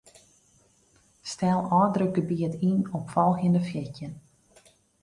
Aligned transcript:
Stel 1.31 1.59
ôfdrukgebiet 1.81 2.53
yn 2.69 2.79
op 2.97 3.05
folgjende 3.13 3.61
fjirtjin. 3.69 4.13